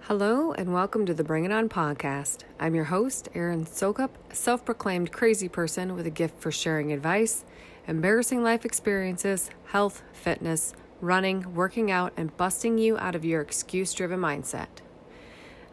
[0.00, 2.40] Hello and welcome to the Bring It On podcast.
[2.60, 7.46] I'm your host, Erin Sokup, self proclaimed crazy person with a gift for sharing advice,
[7.88, 13.94] embarrassing life experiences, health, fitness, running, working out, and busting you out of your excuse
[13.94, 14.68] driven mindset.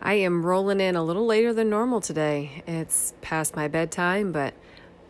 [0.00, 2.62] I am rolling in a little later than normal today.
[2.66, 4.54] It's past my bedtime, but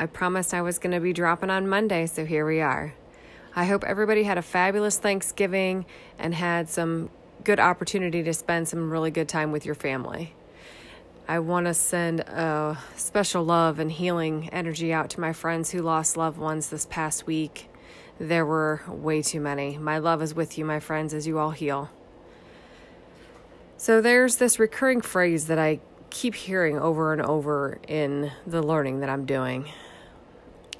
[0.00, 2.94] I promised I was going to be dropping on Monday, so here we are.
[3.56, 5.86] I hope everybody had a fabulous Thanksgiving
[6.20, 7.10] and had some
[7.42, 10.36] good opportunity to spend some really good time with your family.
[11.26, 15.82] I want to send a special love and healing energy out to my friends who
[15.82, 17.68] lost loved ones this past week.
[18.20, 19.78] There were way too many.
[19.78, 21.90] My love is with you, my friends, as you all heal.
[23.76, 25.80] So, there's this recurring phrase that I
[26.10, 29.70] keep hearing over and over in the learning that I'm doing.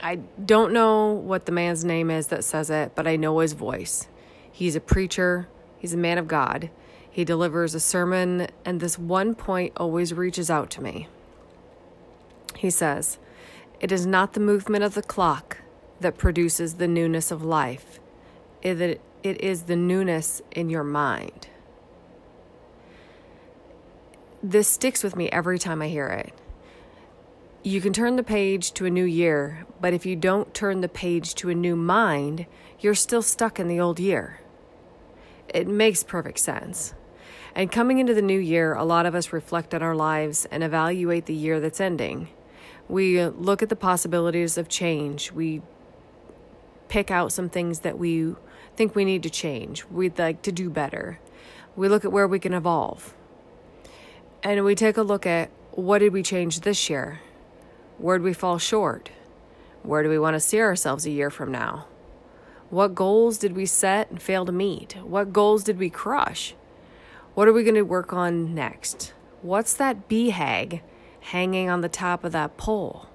[0.01, 3.53] I don't know what the man's name is that says it, but I know his
[3.53, 4.09] voice.
[4.51, 6.71] He's a preacher, He's a man of God.
[7.09, 11.09] He delivers a sermon, and this one point always reaches out to me.
[12.57, 13.19] He says,
[13.81, 15.59] It is not the movement of the clock
[16.01, 18.01] that produces the newness of life,
[18.63, 21.49] it, is the newness in your mind.
[24.43, 26.33] This sticks with me every time I hear it.
[27.65, 30.89] You can turn the page to a new year, but if you don't turn the
[30.89, 32.47] page to a new mind,
[32.79, 34.41] you're still stuck in the old year.
[35.49, 36.95] It makes perfect sense.
[37.57, 40.63] And coming into the new year, a lot of us reflect on our lives and
[40.63, 42.29] evaluate the year that's ending.
[42.89, 45.33] We look at the possibilities of change.
[45.33, 45.63] We
[46.87, 48.37] pick out some things that we
[48.77, 49.85] think we need to change.
[49.87, 51.19] We'd like to do better.
[51.75, 53.15] We look at where we can evolve.
[54.43, 57.21] And we take a look at what did we change this year?
[57.99, 59.11] Where did we fall short?
[59.83, 61.87] Where do we want to see ourselves a year from now?
[62.71, 64.97] What goals did we set and fail to meet?
[65.03, 66.55] What goals did we crush?
[67.35, 69.13] What are we going to work on next?
[69.43, 70.83] What's that BHAG
[71.21, 73.07] hanging on the top of that pole?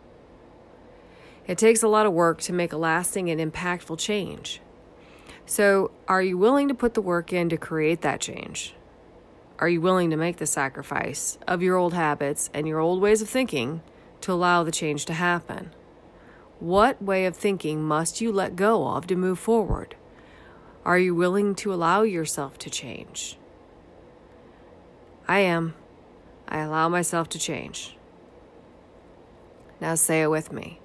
[1.48, 4.62] It takes a lot of work to make a lasting and impactful change.
[5.46, 8.74] So, are you willing to put the work in to create that change?
[9.60, 13.22] Are you willing to make the sacrifice of your old habits and your old ways
[13.22, 13.82] of thinking
[14.22, 15.72] to allow the change to happen?
[16.60, 19.96] What way of thinking must you let go of to move forward?
[20.86, 23.38] Are you willing to allow yourself to change?
[25.28, 25.76] I am.
[26.48, 27.96] I allow myself to change.
[29.80, 30.80] Now say it with me.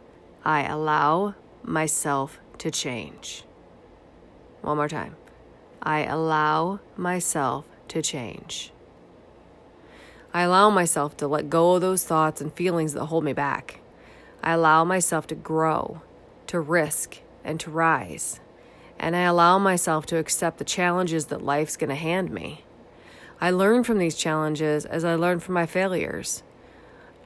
[0.44, 3.44] I allow myself to change.
[4.62, 5.16] One more time.
[5.82, 8.72] I allow myself to change.
[10.32, 13.80] I allow myself to let go of those thoughts and feelings that hold me back.
[14.42, 16.02] I allow myself to grow,
[16.48, 18.40] to risk, and to rise.
[18.98, 22.64] And I allow myself to accept the challenges that life's going to hand me.
[23.40, 26.42] I learn from these challenges as I learn from my failures.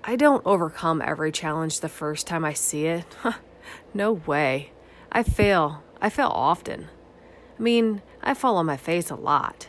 [0.05, 3.07] I don't overcome every challenge the first time I see it.
[3.95, 4.73] no way.
[5.11, 5.83] I fail.
[6.01, 6.89] I fail often.
[7.59, 9.69] I mean, I fall on my face a lot.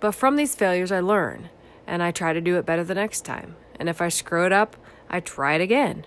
[0.00, 1.50] But from these failures, I learn,
[1.86, 3.56] and I try to do it better the next time.
[3.78, 4.76] And if I screw it up,
[5.08, 6.04] I try it again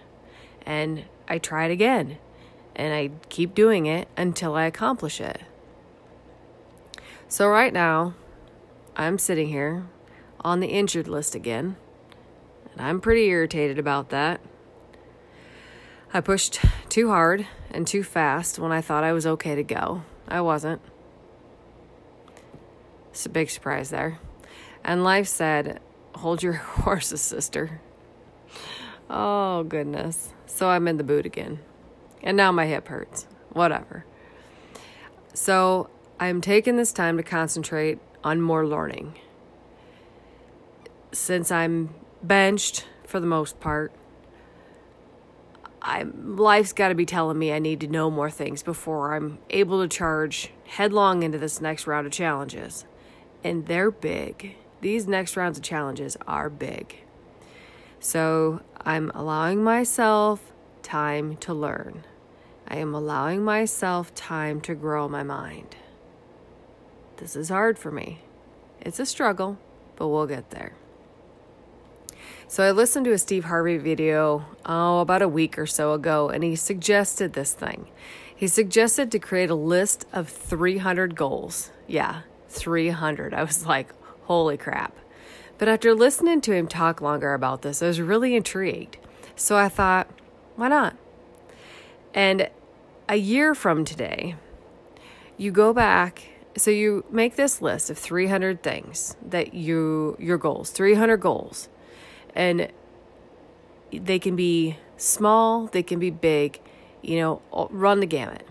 [0.70, 2.18] and I try it again
[2.76, 5.42] and I keep doing it until I accomplish it.
[7.28, 8.14] So, right now,
[8.96, 9.86] I'm sitting here
[10.42, 11.76] on the injured list again,
[12.72, 14.40] and I'm pretty irritated about that.
[16.14, 20.04] I pushed too hard and too fast when I thought I was okay to go.
[20.28, 20.82] I wasn't.
[23.20, 24.18] It's a big surprise there.
[24.82, 25.82] And life said,
[26.16, 27.82] Hold your horses, sister.
[29.10, 30.30] Oh, goodness.
[30.46, 31.60] So I'm in the boot again.
[32.24, 33.28] And now my hip hurts.
[33.50, 34.06] Whatever.
[35.34, 39.20] So I'm taking this time to concentrate on more learning.
[41.12, 41.94] Since I'm
[42.24, 43.92] benched for the most part,
[45.82, 49.40] I life's got to be telling me I need to know more things before I'm
[49.50, 52.86] able to charge headlong into this next round of challenges.
[53.44, 54.56] And they're big.
[54.82, 57.04] These next rounds of challenges are big.
[58.00, 60.52] So I'm allowing myself
[60.84, 62.06] time to learn.
[62.68, 65.76] I am allowing myself time to grow my mind.
[67.18, 68.20] This is hard for me.
[68.80, 69.58] It's a struggle,
[69.96, 70.74] but we'll get there.
[72.48, 76.30] So I listened to a Steve Harvey video, oh, about a week or so ago,
[76.30, 77.88] and he suggested this thing.
[78.34, 81.72] He suggested to create a list of 300 goals.
[81.88, 83.34] Yeah, 300.
[83.34, 83.94] I was like,
[84.24, 84.96] holy crap.
[85.58, 88.98] But after listening to him talk longer about this, I was really intrigued.
[89.36, 90.10] So I thought,
[90.56, 90.96] why not?
[92.14, 92.50] And
[93.08, 94.36] a year from today,
[95.38, 100.72] you go back so you make this list of 300 things that you your goals
[100.72, 101.70] 300 goals
[102.36, 102.72] and
[103.94, 106.60] they can be small they can be big
[107.02, 107.42] you know
[107.72, 108.46] run the gamut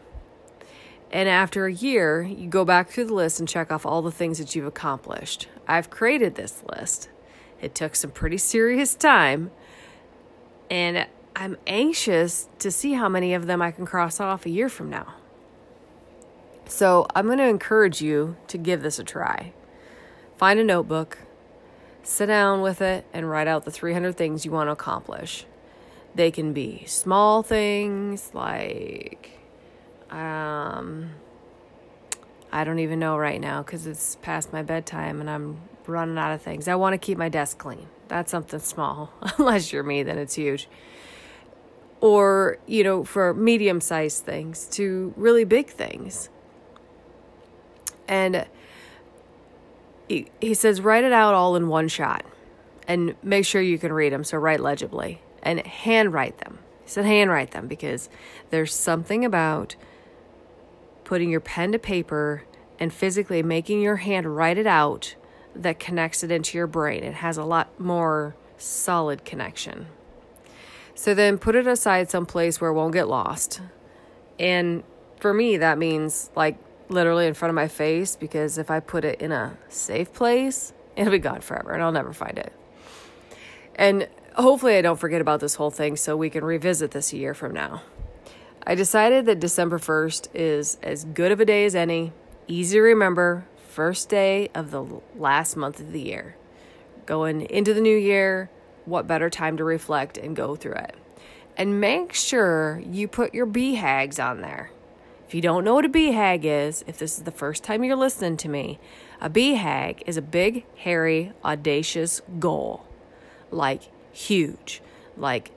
[1.10, 4.12] and after a year you go back through the list and check off all the
[4.12, 7.08] things that you've accomplished i've created this list
[7.60, 9.50] it took some pretty serious time
[10.70, 14.68] and i'm anxious to see how many of them i can cross off a year
[14.68, 15.14] from now
[16.68, 19.52] so I'm going to encourage you to give this a try.
[20.36, 21.18] Find a notebook,
[22.02, 25.46] sit down with it, and write out the 300 things you want to accomplish.
[26.14, 29.37] They can be small things like,
[30.10, 31.10] um,
[32.50, 36.32] I don't even know right now because it's past my bedtime and I'm running out
[36.32, 36.68] of things.
[36.68, 37.86] I want to keep my desk clean.
[38.08, 39.12] That's something small.
[39.38, 40.68] Unless you're me, then it's huge.
[42.00, 46.28] Or, you know, for medium sized things to really big things.
[48.06, 48.46] And
[50.08, 52.24] he, he says, write it out all in one shot
[52.86, 54.24] and make sure you can read them.
[54.24, 56.60] So write legibly and handwrite them.
[56.84, 58.08] He said, handwrite them because
[58.48, 59.76] there's something about
[61.08, 62.44] putting your pen to paper
[62.78, 65.14] and physically making your hand write it out
[65.56, 67.02] that connects it into your brain.
[67.02, 69.86] It has a lot more solid connection.
[70.94, 73.62] So then put it aside someplace where it won't get lost.
[74.38, 74.84] And
[75.18, 76.58] for me, that means like
[76.90, 80.74] literally in front of my face because if I put it in a safe place,
[80.94, 82.52] it'll be gone forever and I'll never find it.
[83.76, 87.16] And hopefully, I don't forget about this whole thing so we can revisit this a
[87.16, 87.80] year from now.
[88.68, 92.12] I decided that December 1st is as good of a day as any,
[92.46, 94.84] easy to remember, first day of the
[95.16, 96.36] last month of the year.
[97.06, 98.50] Going into the new year,
[98.84, 100.94] what better time to reflect and go through it?
[101.56, 104.70] And make sure you put your BHAGs on there.
[105.26, 107.96] If you don't know what a BHAG is, if this is the first time you're
[107.96, 108.78] listening to me,
[109.18, 112.86] a BHAG is a big, hairy, audacious goal.
[113.50, 114.82] Like huge.
[115.16, 115.52] Like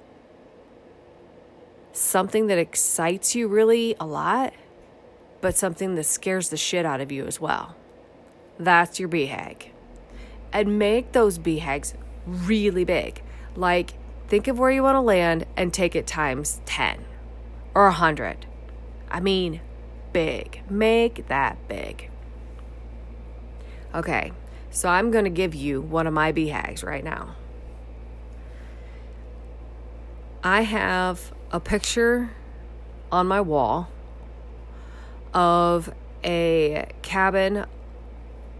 [2.02, 4.54] something that excites you really a lot,
[5.40, 7.76] but something that scares the shit out of you as well.
[8.60, 9.70] That's your BHAG.
[10.54, 11.94] And make those BHAGs
[12.26, 13.22] really big.
[13.56, 13.94] Like,
[14.28, 17.06] think of where you want to land and take it times 10
[17.74, 18.46] or 100
[19.12, 19.60] I mean,
[20.14, 20.62] big.
[20.70, 22.10] Make that big.
[23.94, 24.32] Okay,
[24.70, 27.36] so I'm going to give you one of my BHAGs right now.
[30.44, 32.32] I have a picture
[33.12, 33.90] on my wall
[35.34, 35.94] of
[36.24, 37.66] a cabin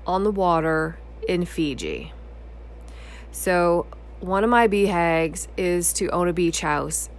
[0.06, 0.98] on the water
[1.28, 2.14] in Fiji.
[3.32, 3.86] So,
[4.20, 7.10] one of my BHAGs is to own a beach house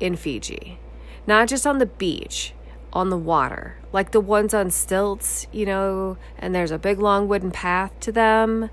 [0.00, 0.78] in Fiji.
[1.26, 2.54] Not just on the beach,
[2.92, 7.28] on the water, like the ones on stilts, you know, and there's a big long
[7.28, 8.70] wooden path to them.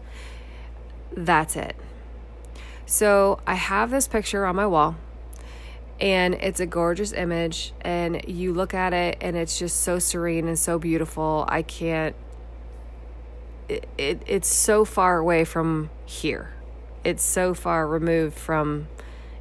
[1.11, 1.75] That's it.
[2.85, 4.95] So I have this picture on my wall,
[5.99, 10.47] and it's a gorgeous image, and you look at it, and it's just so serene
[10.47, 11.45] and so beautiful.
[11.47, 12.15] I can't.
[13.69, 16.53] It, it it's so far away from here.
[17.03, 18.87] It's so far removed from,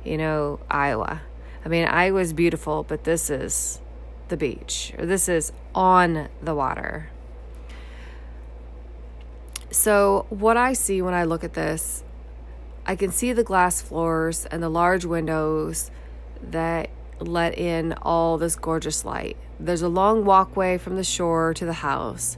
[0.04, 1.22] you know, Iowa.
[1.64, 3.80] I mean, Iowa's beautiful, but this is
[4.28, 7.10] the beach, or this is on the water.
[9.70, 12.04] So, what I see when I look at this,
[12.86, 15.90] I can see the glass floors and the large windows
[16.52, 19.36] that let in all this gorgeous light.
[19.58, 22.36] There's a long walkway from the shore to the house.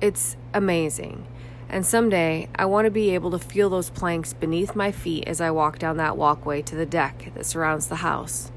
[0.00, 1.26] It's amazing.
[1.68, 5.40] And someday I want to be able to feel those planks beneath my feet as
[5.40, 8.52] I walk down that walkway to the deck that surrounds the house.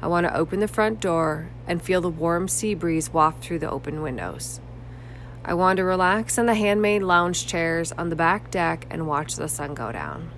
[0.00, 3.58] I want to open the front door and feel the warm sea breeze waft through
[3.58, 4.60] the open windows.
[5.44, 9.36] I want to relax on the handmade lounge chairs on the back deck and watch
[9.36, 10.30] the sun go down.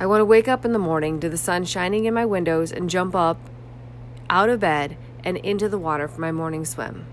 [0.00, 2.72] I want to wake up in the morning to the sun shining in my windows
[2.72, 3.38] and jump up
[4.30, 7.04] out of bed and into the water for my morning swim.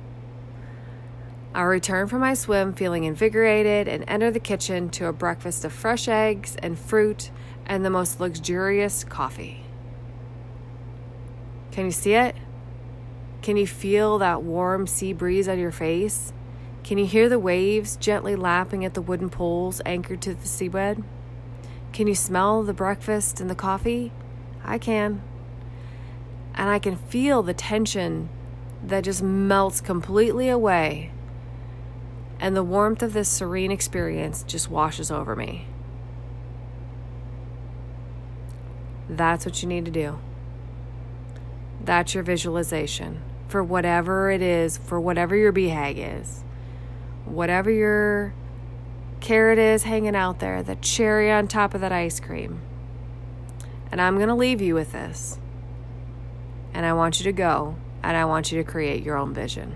[1.53, 5.73] I'll return from my swim feeling invigorated and enter the kitchen to a breakfast of
[5.73, 7.29] fresh eggs and fruit
[7.65, 9.65] and the most luxurious coffee.
[11.71, 12.37] Can you see it?
[13.41, 16.31] Can you feel that warm sea breeze on your face?
[16.85, 21.03] Can you hear the waves gently lapping at the wooden poles anchored to the seabed?
[21.93, 24.11] Can you smell the breakfast and the coffee?
[24.63, 25.21] I can.
[26.53, 28.29] And I can feel the tension
[28.83, 31.11] that just melts completely away.
[32.39, 35.67] And the warmth of this serene experience just washes over me.
[39.09, 40.19] That's what you need to do.
[41.83, 46.43] That's your visualization for whatever it is, for whatever your BHAG is,
[47.25, 48.33] whatever your
[49.19, 52.61] carrot is hanging out there, the cherry on top of that ice cream.
[53.91, 55.39] And I'm going to leave you with this.
[56.73, 59.75] And I want you to go and I want you to create your own vision.